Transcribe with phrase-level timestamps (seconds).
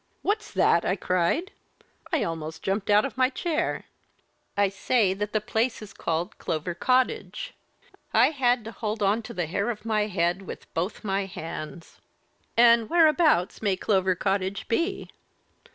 [0.23, 1.51] 'What's that!' I cried
[2.11, 3.83] I almost jumped out of my chair.
[4.57, 7.53] 'I say that the place is called Clover Cottage.'
[8.11, 12.01] I had to hold on to the hair of my head with both my hands.
[12.57, 15.11] 'And whereabouts may Clover Cottage be?'